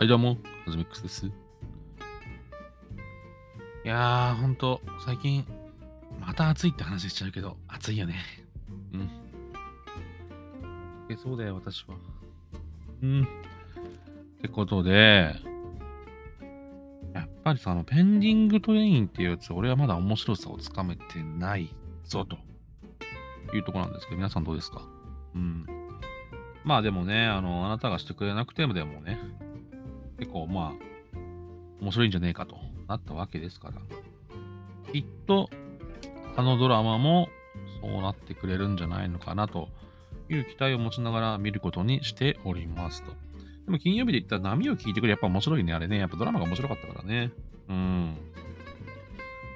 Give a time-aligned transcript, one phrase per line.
[0.00, 1.26] はい、どうも、はずみっくすです。
[1.26, 1.30] い
[3.84, 5.44] やー、ほんと、最近、
[6.18, 8.14] また暑いって話しちゃうけど、暑いよね。
[8.94, 9.10] うん。
[11.10, 11.96] え、そうだよ、私は。
[13.02, 13.24] うん。
[13.24, 13.26] っ
[14.40, 15.34] てことで、
[17.12, 21.74] やっぱりさ、あの、ペンディングトレインっていうやつ、俺はまだ面白さをつかめてない
[22.04, 22.38] ぞ、と
[23.54, 24.80] いうところなんですけど、皆さんどうですか？
[25.34, 25.66] うん。
[26.64, 29.18] まあでもね、あの、あなたがしてくれなくてもでもね、
[30.20, 31.18] 結構まあ、
[31.80, 33.80] 面白いんじゃねえかとなったわけですから、
[34.92, 35.48] きっと、
[36.36, 37.28] あのドラマも
[37.80, 39.68] そうなってくれるんじゃないのかなと
[40.28, 43.10] いう期待を持ちながら見ることにしておりますと。
[43.64, 45.98] でも金曜日で言ったら波を聞いてくれやっぱ面白いね、あれね。
[45.98, 47.32] やっぱドラマが面白かったからね。
[47.68, 48.16] うん。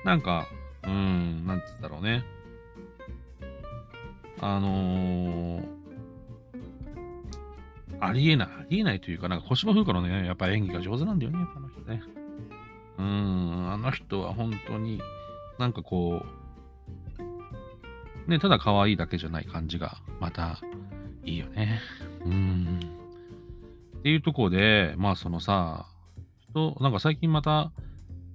[0.04, 0.46] なんか、
[0.84, 2.24] うん、なんて言うんだろうね。
[4.40, 5.83] あのー、
[8.06, 12.02] ありえない、ありえないというか、なんか小芝風花のね、やっぱ演技が上手なんだよね、あの人ね。
[12.98, 15.00] うん、あの人は本当に、
[15.58, 16.24] なんかこ
[18.26, 20.58] う、ね、ただ可愛いだけじゃない感じが、また、
[21.24, 21.80] いいよね。
[22.24, 22.80] うん。
[23.98, 25.86] っていうところで、まあそのさ、
[26.50, 27.72] 人、なんか最近また、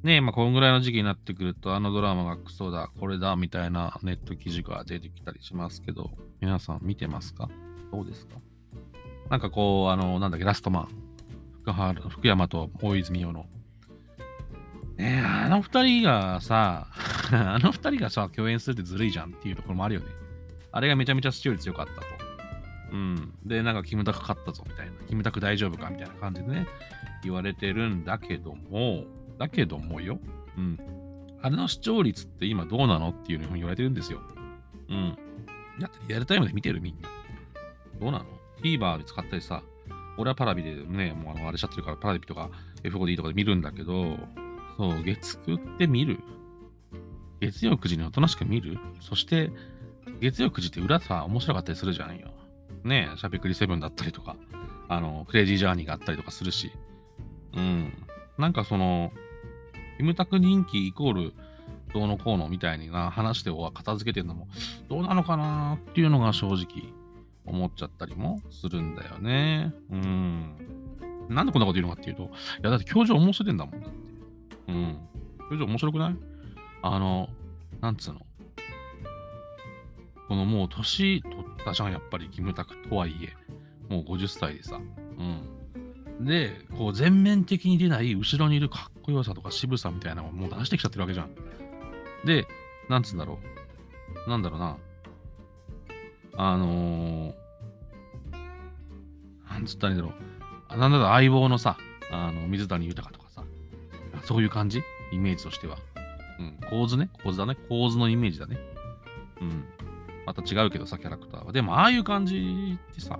[0.02, 7.50] ねまあこんぐらいの時期になってくると、あのドラマがクソだ、これだ、みたいなネット記事が出てきたりしますけど、皆さん見てますか？
[7.92, 8.38] どうですか？
[9.30, 10.88] なんかこう、あの、なんだっけ、ラストマン。
[11.62, 13.46] 福原福山と大泉洋の。
[14.98, 16.88] ねえ、あの二人がさ、
[17.32, 20.08] あの二人がさ、共演するってずるいじゃんっていうところもあるよね。
[20.72, 22.08] あれがめちゃめちゃ視聴率良かったと。
[22.92, 23.34] うん。
[23.46, 24.94] で、なんか、キムタク勝ったぞみたいな。
[25.08, 26.68] キムタク大丈夫かみたいな感じでね、
[27.24, 29.06] 言われてるんだけども、
[29.38, 30.20] だけどもよ。
[30.58, 30.80] うん。
[31.42, 34.22] あれの視聴率って今どうなのっていうのを言われてるんですよ。
[34.90, 35.18] うん。
[35.80, 37.08] だってリアルタイムで見てるみんな。
[38.00, 38.26] どうなの
[38.62, 39.64] ?TVer で使ったりさ、
[40.18, 42.50] 俺はパラビでね、もうあのあれしちゃってるから、パラビとか
[42.84, 44.18] F5D とかで見るんだけど、
[44.78, 46.20] そう、月9って見る？
[47.42, 48.78] 月曜9時におとなしく見る？
[49.00, 49.52] そして、
[50.20, 52.30] 月曜9時って裏さ、面白かったりするじゃんよ。
[52.84, 54.36] ねえ、シャペクリセブンだったりとか、
[54.88, 56.72] あの、クレイジージャーニーがあったりとかするし。
[57.56, 57.94] うん。
[58.38, 59.12] なんかその、
[59.98, 61.34] キムタク人気イコール、
[61.94, 64.48] どうのこうのみたいな話して片付けてるのも、
[64.90, 66.94] どうなのかなっていうのが正直
[67.50, 69.74] 思っちゃったりもするんだよね。
[69.92, 70.56] うん。
[71.30, 72.28] なんでこんなこと言うのかっていうと、い
[72.64, 73.98] やだって教授面白いんだもんだって。
[74.68, 74.98] うん。
[75.40, 76.16] 教授面白くない？
[76.82, 77.30] あの、
[77.82, 78.22] なんつうの？
[80.28, 83.94] このもう年取ったじゃん、やっぱりキムタクとはいえ。
[83.94, 84.78] もう50歳でさ。
[84.78, 86.26] うん。
[86.26, 91.34] で、こう全面的に出ない後ろにいるかっこよさとか渋さみたいなのをもう出してきちゃってるわけじゃん。
[92.26, 92.48] で、
[92.90, 93.40] なんつうんだろ
[94.28, 94.30] う。
[94.30, 94.78] なんだろうな。
[96.42, 97.34] あのー、
[99.50, 100.14] なんつったらいいんだろ
[100.74, 100.78] う。
[100.78, 101.76] なんだろう、相棒のさ、
[102.14, 103.44] あの、水谷豊とかさ、
[104.24, 104.82] そういう感じ？
[105.12, 105.78] イメージとしては。
[106.40, 107.10] うん、構図ね？
[107.26, 107.58] 構図だね。
[107.68, 108.58] 構図のイメージだね。
[109.42, 109.66] うん。
[110.26, 111.52] また違うけどさ、キャラクターは。
[111.52, 113.20] でも、ああいう感じってさ、かっ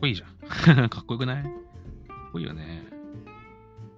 [0.00, 0.88] こいいじゃん。
[0.90, 1.42] かっこよくない？
[1.44, 1.52] かっ
[2.32, 2.82] こいいよね。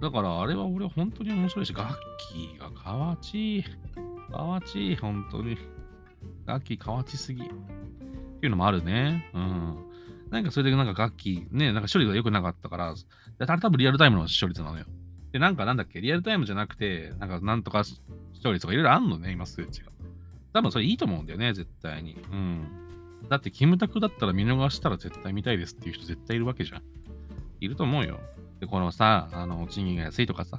[0.02, 1.94] だから、あれは俺本当に面白いし、ガッ
[2.32, 3.64] キーがかわちい。
[4.30, 5.56] かわちい、本当に。
[6.44, 7.48] ガッキーかわちすぎ。
[8.44, 9.30] ていうのもあるね。
[9.32, 9.76] うん。
[10.30, 12.94] なんかそれでなんかガッキーね、なんか処理が良くなかったから、あ
[13.38, 14.84] れ多分リアルタイムの視聴率なのよ。
[15.32, 17.98] で、なんかなんだっけ、リアルタイムじゃなくて、なんかなんとか視
[18.42, 19.90] 聴率とかいろいろあんのね、今数値が。
[20.52, 22.18] 多分それいいと思うんだよね、絶対に。
[22.30, 22.66] うん。
[23.30, 26.82] だって、キムタクだったら見逃したら絶対見たいですっていう人絶対いるわけじゃん。
[27.60, 28.20] いると思うよ。
[28.60, 30.58] で、このさ、あの、賃金が安いとかさ、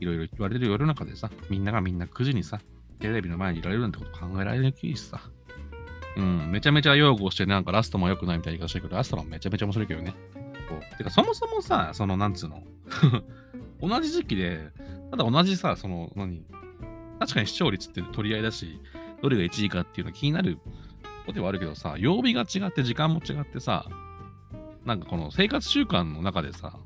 [0.00, 2.60] いろいろ言われる世の中でさ、みんながみんな9時にさ、
[3.00, 5.20] テレビの前にいられるなんてこと考えられにくいしさ。
[6.16, 10.14] うん、めちゃめちゃ擁護して、なんかラストも良くないみたいな言い方してるけど、ラストもめちゃめちゃ面白いけどね。
[10.68, 12.62] こうてか、そもそもさ、その、なんつうの、
[13.80, 14.70] 同じ時期で、
[15.10, 16.42] ただ同じさ、その、何、
[17.18, 18.80] 確かに視聴率って取り合いだし、
[19.22, 20.58] どれが1位かっていうの気になる
[21.26, 23.86] ことではあるけどさ、曜日が違って時間も違ってさ、
[24.84, 26.78] なんかこの生活習慣の中でさ、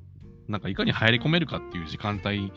[0.48, 2.52] なんかいかに入り込めるかっていう時間帯、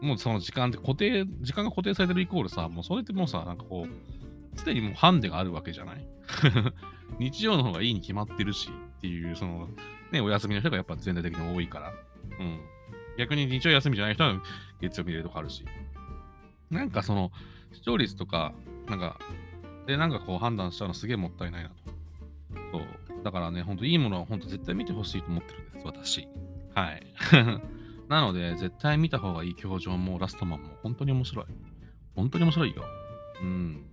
[0.00, 4.17] もうその時間って固定、時間が固定されてるイコールさ、もうそれってもうさ、なんかこう、
[4.58, 6.06] すでにもうハンデがあるわけじゃない？
[7.18, 9.68] 日曜の方がいいに決まってるしっていう、その、
[10.12, 11.92] ね、お休みの人がやっぱ全体的に多いから。
[12.38, 12.60] うん。
[13.16, 14.40] 逆に日曜休みじゃない人は
[14.80, 15.64] 月曜見れるとかあるし。
[16.70, 17.32] なんかその、
[17.72, 18.52] 視聴率とか、
[18.88, 19.18] なんか、
[19.86, 21.74] で、なんかこう判断しちゃうのすげえもったいないなと。
[22.72, 23.22] そう。
[23.24, 26.28] だからね、ほんといいものはほんと絶対見てほしいと思ってるんです、私。
[26.74, 27.06] はい。
[28.08, 31.46] なので、絶対見た方がいい教場もラストマンも本当に面白い。
[32.14, 32.84] 本当に面白いよ。
[33.42, 33.86] うん。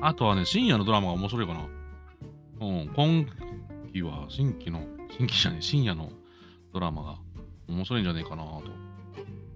[0.00, 1.68] あとはね、深夜のドラマが面白いかな。
[2.60, 3.26] うん、今
[3.92, 4.80] 期は新規の、
[5.10, 6.10] 新規じゃね、深夜の
[6.72, 7.18] ドラマが
[7.68, 8.62] 面白いんじゃねえかなと。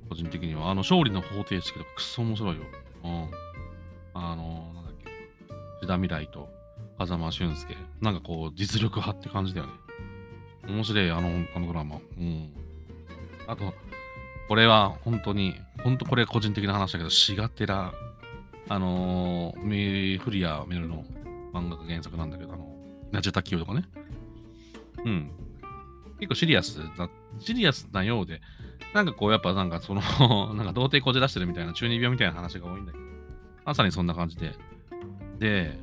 [0.09, 0.71] 個人的には。
[0.71, 2.63] あの、勝利の方程式とかくっそ面白いよ。
[3.05, 3.31] うん。
[4.15, 5.11] あの、なんだっけ。
[5.83, 6.49] 志田未来と
[6.99, 7.77] 風間俊介。
[8.01, 9.73] なんかこう、実力派って感じだよね。
[10.67, 11.97] 面白い、あの、あのドラマ。
[11.97, 12.53] うん。
[13.47, 13.75] あと、
[14.49, 17.93] これは本当に、本当これ個人的な話だけど、シガテラ、
[18.69, 21.05] あのー、フリア・メルの
[21.53, 22.77] 漫画が原作なんだけど、あの、
[23.13, 23.85] ナジェタキヨとかね。
[25.05, 25.31] うん。
[26.19, 28.41] 結構シリアスだ、シリアスなようで、
[28.95, 30.01] なんかこう、やっぱなんかその
[30.55, 33.05] なんか童貞こじらしてるみたいな、中二病みたいな話が多いんだけど、
[33.65, 34.55] まさにそんな感じで。
[35.39, 35.79] で、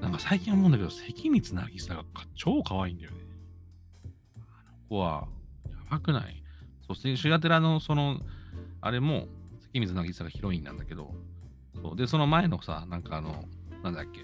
[0.00, 3.18] なんか最近思うんだけど、関光渚が超可愛いんだよね。
[4.36, 4.44] あの
[4.88, 5.28] 子は、
[5.70, 6.42] やばくない？
[6.86, 8.20] そして、シュガテラのその、
[8.80, 9.28] あれも、
[9.72, 11.14] 関水渚がヒロインなんだけど、
[11.82, 13.44] そうで、その前のさ、なんかあの、
[13.82, 14.20] なんだっけ。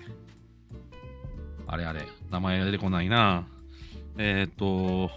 [1.67, 3.47] あれあれ、名前が出てこないな。
[4.19, 5.11] えっ、ー、と、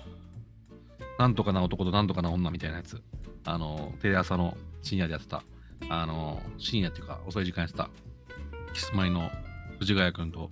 [1.18, 3.02] なんとかな男となんとかな女みたいなやつ。
[3.46, 5.44] あの、テレ朝の深夜でやってた。
[5.90, 7.90] あの、深夜っていうか遅い時間やってた。
[8.74, 9.30] キスマイの
[9.80, 10.50] 藤ヶ谷君と、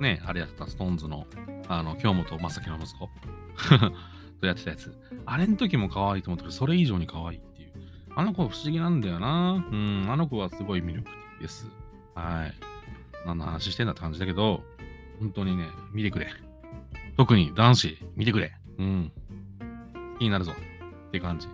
[0.00, 1.26] ね、あれやってた、ストーンズの、
[1.68, 3.08] あの、京本正樹の息子
[4.40, 4.96] とやってたやつ。
[5.26, 7.40] あれの時も可愛いと思ったけど、それ以上に可愛い。
[8.14, 9.64] あの子不思議なんだよな。
[9.70, 11.66] うん、あの子はすごい魅力的です。
[12.14, 12.54] はい。
[13.26, 14.62] 何の話してんだって感じだけど、
[15.18, 16.28] 本当にね、見てくれ。
[17.16, 18.52] 特に男子、見てくれ。
[18.78, 19.12] うん。
[20.18, 20.52] 気になるぞ。
[21.08, 21.48] って感じ。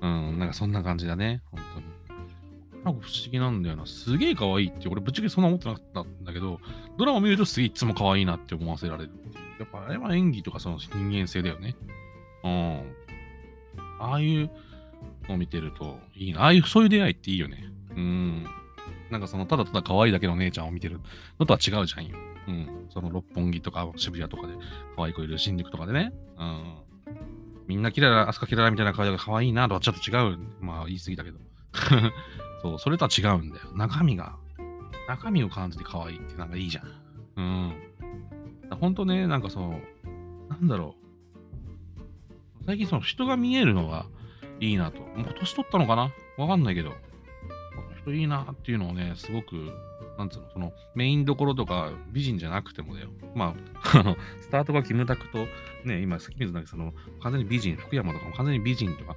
[0.00, 1.42] うん、なんかそんな感じだね。
[1.50, 2.84] 本当に。
[2.84, 3.86] なんか不思議なんだよな。
[3.86, 6.60] すげえ可愛いって、俺ぶっちゃけそんな思ってなかったんだけど、
[6.96, 9.10] ドラマ見るとすげえいつも可愛いなって思わせられる。
[9.58, 11.76] やっぱあれは演技とかその人間性だよね。
[12.44, 12.94] うん。
[14.00, 14.50] ああいう
[15.28, 16.42] を見てるといいな。
[16.42, 17.64] ああいう、そういう出会いっていいよね。
[17.96, 18.44] うん。
[19.10, 21.00] なんかその、ただただ可愛いだけの姉ちゃんを見てる
[21.38, 22.16] のとは違うじゃんよ。
[22.48, 22.86] うん。
[22.90, 24.54] その六本木とか渋谷とかで
[24.96, 26.12] 可愛い子いる新宿とかでね。
[26.38, 26.74] うん。
[27.66, 30.38] みんなキララ、アスカキララみたいな可愛いが可愛いなとはちょっと違う。
[30.60, 31.38] まあ言い過ぎだけど。
[32.62, 33.70] そう、それとは違うんだよ。
[33.74, 34.36] 中身が、
[35.06, 36.84] 中身を感じて可愛いってなんかいいじゃん。
[37.36, 37.72] うん。
[38.80, 40.94] ほんとね、なんかそう、なんだろ
[42.62, 42.64] う。
[42.66, 44.06] 最近その人が見えるのが
[44.60, 45.00] いいなと。
[45.00, 46.12] もう年取ったのかな？
[46.36, 46.90] わかんないけど。
[46.90, 46.96] こ
[47.90, 49.72] の人いいなっていうのをね、すごく、
[50.18, 53.08] なんつうの、そのメインどころとか美人じゃなくてもだよ。
[53.34, 53.54] ま
[53.94, 55.46] あ、 あの、スタートがキムタクと、
[55.84, 59.16] ね、今、関水なんかその、完全に美人、福山とかも完全に美人とか、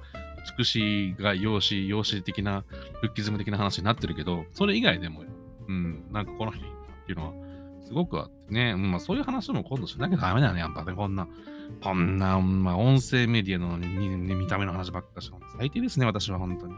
[0.58, 2.64] 美しいが容姿、容姿的な、
[3.02, 5.24] ルッキズム的な話になってるけど、それ以外でも、
[5.68, 6.68] うん、なんかこの人っ
[7.06, 7.32] ていうのは、
[7.82, 11.28] すごくあってね、まあそういう話も今度しなきゃダメだよね、やっぱね、こんな、
[11.80, 13.86] こんな、まあ音声メディアの、ね、
[14.34, 16.74] 見た目の話ばっかし最低ですね、私は本当に。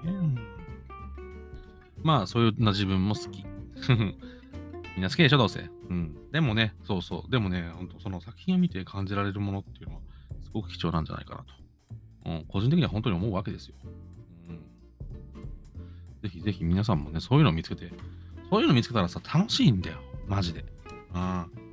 [2.02, 3.44] まあそういうな自分も好き。
[4.94, 5.69] みんな好きでしょ、どうせ。
[5.91, 6.31] うん。
[6.31, 7.31] でもね、そうそう。
[7.31, 10.00] でもね、本当その作品を見て感じられるものっていうのは、
[10.44, 11.55] すごく貴重なんじゃないかなと。
[12.26, 13.75] うん、個人的には本当に思うわけですよ。
[14.49, 14.56] うん。
[16.23, 17.93] ぜひぜひ皆さんもね、そういうのを見つけて、
[18.50, 19.99] そういうのを見つけたらさ、楽しいんだよ。
[20.29, 20.64] マジで。
[21.14, 21.63] うん。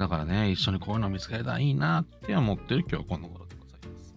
[0.00, 4.14] だからね、一緒にこういうの見つけたらいいなって思ってる今日この頃でございます。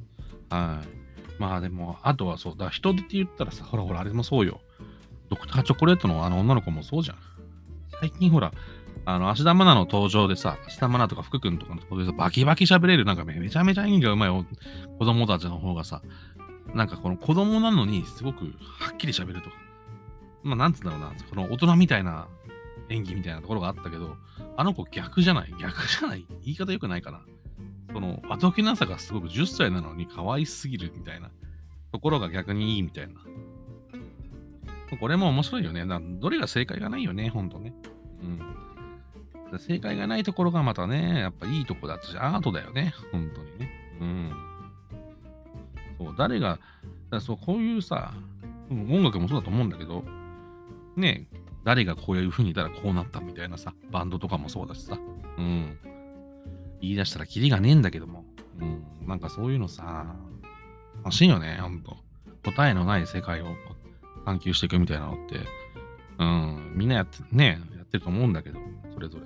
[0.49, 1.39] はい。
[1.41, 4.61] まあでも、あとはそうだ、人手って言ったらさ、ほらほら、あれもそうよ。
[5.29, 7.17] ドクターチョコレートのあの女の子もそうじゃん。
[7.99, 8.53] 最近ほら、
[9.03, 16.01] あの、芦田愛菜の登場でさ、芦田愛菜とか福君とかの登場でさバキバキ喋れる、なんかめちゃめちゃ演技がうまい子供たちの方がさ、
[16.73, 18.45] なんかこの子供なのにすごく
[18.79, 19.57] はっきり喋るとか。
[20.43, 22.27] まあ、なんつうんだろうな、この大人みたいな
[22.89, 24.15] 演技みたいなところがあったけど、
[24.57, 25.53] あの子逆じゃない？
[25.59, 26.25] 逆じゃない？
[26.43, 27.21] 言い方良くないかな？
[27.93, 31.31] その、あどけなさがすごく10歳なのに可愛すぎるみたいな
[31.91, 33.13] ところが逆にいいみたいな。
[34.99, 35.85] これも面白いよね。
[36.19, 37.73] どれが正解がないよね、ほんとね。
[39.51, 39.59] うん。
[39.59, 42.93] 正解がないところがまたね、やっぱいいとこだったし、アートだよね。
[43.11, 43.71] 本当にね。
[44.01, 44.31] うん。
[45.97, 46.59] そう、誰が、
[47.09, 48.13] だそう、こういうさ、
[48.69, 50.03] 音楽もそうだと思うんだけど、
[50.95, 51.27] ね、
[51.63, 54.97] 誰がこういう風にいたらこうなったみたいなさ、バンドとかもそうだしさ、
[55.37, 55.77] うん。
[56.81, 58.25] 言い出したらキリがねえんだけども、
[58.59, 59.07] うん。
[59.07, 60.15] なんかそういうのさ、
[61.05, 61.97] 欲しいよね、ほんと。
[62.43, 63.47] 答えのない世界を
[64.25, 65.39] 探求していくみたいなのって、
[66.19, 68.59] うん、みんなやって、ね、やってると思うんだけど、
[68.93, 69.25] それぞれ。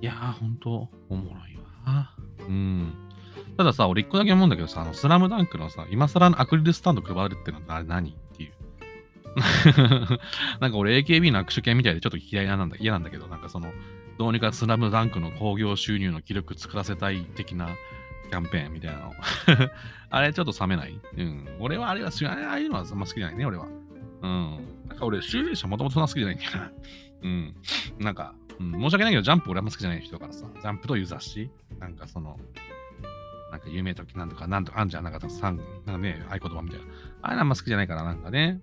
[0.00, 2.10] いやー、ほんと、おもろいわ。
[2.40, 2.92] うん。
[3.56, 8.52] たださ、俺一個だけ思うんだけどさ、あの、スラムダンクのさ、今更のアクリルスタンド配るってのはあれ何っていう。
[10.60, 13.72] なんか俺 AKB の握手券みたいでちょっと嫌いなんだ嫌なんだけど、なんかその、
[14.18, 17.68] どうにかスラムダンクの興行収入の記録作らせたい的な
[18.30, 19.12] キャンペーンみたいなの。
[20.10, 21.48] あれちょっと冷めないうん。
[21.60, 22.44] 俺はあれは知らない。
[22.44, 23.66] ああいうのはあんま好きじゃないね、俺は。
[24.22, 24.66] うん。
[24.88, 26.72] なんか俺、シューレーションもともとそんな好きじゃないんだよな。
[27.22, 27.56] うん。
[27.98, 32.38] なんか、うん、申し訳ないけど、ジャンプ俺あんま好きじゃない人だからさ、ジャンプという雑誌なんかその、
[33.50, 36.86] なんか夢ときなんとか、なんとかあんじゃ、なんかたくさん、なんかね、合言葉みたいな。
[37.22, 38.60] あれあんま好きじゃないから、なんかね。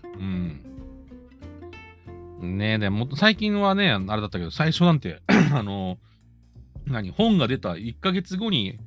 [2.39, 2.57] うん。
[2.57, 5.21] ねえ、でも、最近はね、あれだったけど、最初なんて
[5.53, 5.97] あの、
[6.85, 8.77] 何、本が出た1ヶ月後に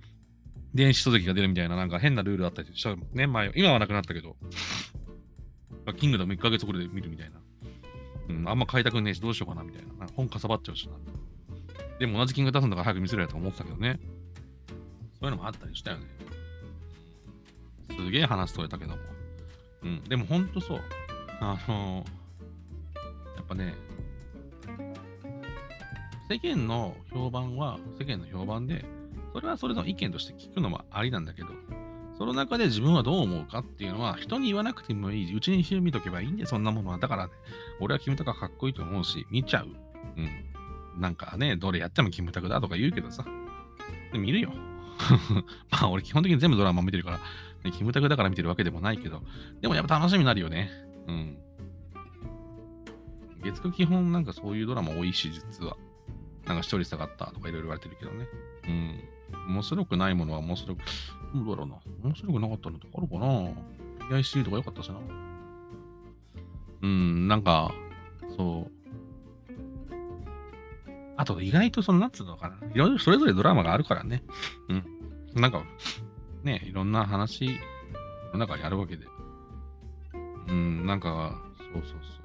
[0.75, 4.37] 電子書籍が出るみたいな、なんか変なルールあったりしたね、前、今はなくなったけど、
[5.97, 7.41] キングダム1ヶ月後で見るみたいな。
[8.29, 10.07] うん、あんま買いたくねえし、どうしようかな、みたいな。
[10.07, 10.93] な本かさばっちゃうしな。
[11.99, 13.99] でも同じ金額出すんだから早く見せろやと思ってたけどね。
[15.21, 16.07] そういうのもあったりしたよね。
[17.97, 18.99] すげえ話それたけども。
[19.83, 20.81] うん、でもほんとそう。
[21.41, 23.75] あのー、やっぱね、
[26.29, 28.85] 世間の評判は世間の評判で、
[29.33, 31.49] それはそれの意見として聞くのもありなんだけど、
[32.19, 35.37] その中で自分はどう思うかっていうのは、人に言わなくてもいい。
[35.37, 36.99] うちにしてみとけばいいんで、そんなものは。
[36.99, 37.33] だからね、
[37.81, 39.69] 俺はキムタクかっこいいと思うし、見ちゃう。
[40.17, 41.01] うん。
[41.01, 43.25] なんかね、どれやってもキムタクだとか言うけどさ。
[44.13, 44.53] 見るよ。
[45.71, 47.19] まあ俺基本的に全部ドラマ見てるから、
[47.65, 49.23] ね、キムタクだから見てるわけでもないけど、
[49.61, 50.71] でもやっぱ楽しみになるよね。
[51.07, 51.39] うん。
[53.43, 55.77] 月9基本なんかそういうドラマ多いし、実は。
[56.47, 58.27] なんか視聴率下がったとかいろいろ言われてるけどね。
[58.69, 59.55] うん。
[59.55, 60.79] 面白くないものは面白く、
[61.35, 61.77] どうだろうな。
[62.03, 64.97] 面白くなかったのとかあるかな ?PIC とか良かったしな。
[66.83, 67.73] うん、なんか、
[68.37, 68.78] そう。
[71.19, 72.57] あと、意外とその、なんつうのかな。
[72.73, 74.23] いろいろそれぞれドラマがあるからね。
[74.69, 74.85] うん。
[75.35, 75.65] なんか、
[76.45, 77.59] ね、いろんな話
[78.33, 79.05] の中にあるわけで。
[80.47, 81.43] うん、なんか、
[81.75, 82.19] そうそうそう。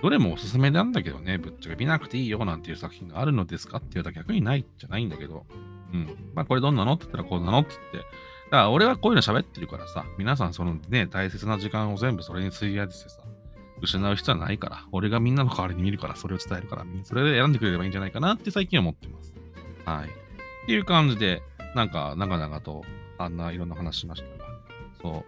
[0.00, 5.46] どれもおすすめなんだけどね、ぶっちゃけ見なくていいよなんていう作品があるのですかって言うと逆にないじゃないんだけど、
[5.92, 6.32] うん。
[6.34, 13.22] まあこれどんなのって言ったらこうなのって言って、だから俺はこういうの喋ってるからさ、皆さんそのね、大切な時間を全部それに費やしてさ、
[13.82, 19.34] 失う必要はないから、俺がみんなの代わりに見るからそれを伝えるから、みんなそれで選んでくれればいいんじゃないかなって最近は思ってます。
[19.84, 20.08] はい。
[20.08, 21.42] っていう感じで、
[21.74, 22.84] なんか長々と
[23.18, 24.50] あんないろんな話しましたが、
[25.02, 25.24] そ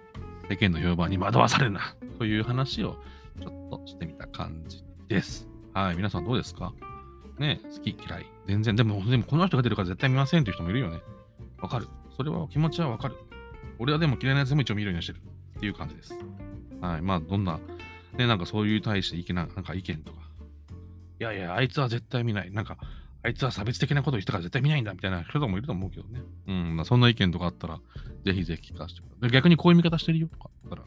[0.46, 2.96] う、世間の評判に惑わされるな、という話を
[3.40, 5.48] ちょっとしてみた感じです。
[5.72, 5.96] はい。
[5.96, 6.72] 皆さんどうですか？
[7.38, 8.26] ね好き嫌い。
[8.46, 8.76] 全然。
[8.76, 11.00] でも、でもこの人が出るから絶対見ませんっていう人もいるよね。
[11.60, 11.88] わかる。
[12.16, 13.16] それは気持ちはわかる。
[13.80, 15.20] 俺はでも嫌いなやつも一応見るようにしてる
[15.56, 16.14] っていう感じです。
[16.80, 17.02] はい。
[17.02, 17.58] まあ、どんな、
[18.18, 20.18] ね、なんかそういう対して意見なんか意見とか。
[21.20, 22.50] いやいや、あいつは絶対見ない。
[22.50, 22.76] なんか、
[23.22, 26.20] あいつは差別的なこと言ったから絶対見ないんだみたいな人もいると思うけどね。
[26.46, 27.80] うん、まあ、そんな意見とかあったら、
[28.24, 29.30] ぜひぜひ聞かせてください。
[29.30, 30.82] 逆にこういう見方してるよとかあったら、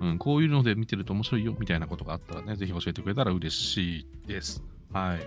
[0.00, 4.62] うん、こういうので見てると面白いよみたいなことがあったらね、ぜひ教えてくれたら嬉しいです。
[4.92, 5.20] はい。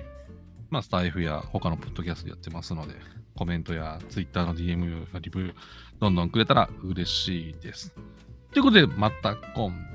[0.69, 2.93] まあ、スタイフや他のポッドキャストやってますので、
[3.35, 5.55] コメントや Twitter の DM やリブ、
[5.99, 7.95] どんどんくれたら嬉しいです。
[8.51, 9.73] ということで、また今